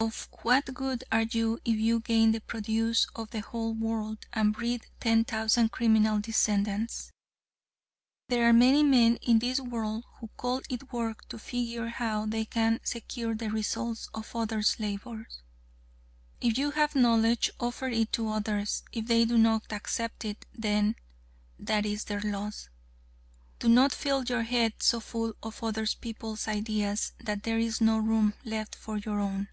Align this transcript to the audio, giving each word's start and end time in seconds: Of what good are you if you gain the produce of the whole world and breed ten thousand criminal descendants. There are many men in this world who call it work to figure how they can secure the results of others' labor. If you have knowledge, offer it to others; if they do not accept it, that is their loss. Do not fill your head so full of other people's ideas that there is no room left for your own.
Of 0.00 0.28
what 0.42 0.72
good 0.74 1.02
are 1.10 1.22
you 1.22 1.58
if 1.64 1.74
you 1.76 1.98
gain 1.98 2.30
the 2.30 2.40
produce 2.40 3.08
of 3.16 3.30
the 3.30 3.40
whole 3.40 3.74
world 3.74 4.26
and 4.32 4.54
breed 4.54 4.86
ten 5.00 5.24
thousand 5.24 5.72
criminal 5.72 6.20
descendants. 6.20 7.10
There 8.28 8.48
are 8.48 8.52
many 8.52 8.84
men 8.84 9.16
in 9.16 9.40
this 9.40 9.58
world 9.58 10.04
who 10.20 10.28
call 10.36 10.62
it 10.70 10.92
work 10.92 11.28
to 11.30 11.38
figure 11.38 11.88
how 11.88 12.26
they 12.26 12.44
can 12.44 12.78
secure 12.84 13.34
the 13.34 13.50
results 13.50 14.08
of 14.14 14.36
others' 14.36 14.78
labor. 14.78 15.26
If 16.40 16.56
you 16.56 16.70
have 16.70 16.94
knowledge, 16.94 17.50
offer 17.58 17.88
it 17.88 18.12
to 18.14 18.28
others; 18.28 18.84
if 18.92 19.08
they 19.08 19.24
do 19.24 19.36
not 19.36 19.72
accept 19.72 20.24
it, 20.24 20.46
that 20.56 21.84
is 21.84 22.04
their 22.04 22.20
loss. 22.22 22.68
Do 23.58 23.68
not 23.68 23.90
fill 23.92 24.22
your 24.24 24.44
head 24.44 24.74
so 24.78 25.00
full 25.00 25.34
of 25.42 25.62
other 25.62 25.86
people's 26.00 26.46
ideas 26.46 27.12
that 27.20 27.42
there 27.42 27.58
is 27.58 27.80
no 27.80 27.98
room 27.98 28.34
left 28.44 28.76
for 28.76 28.96
your 28.96 29.18
own. 29.18 29.48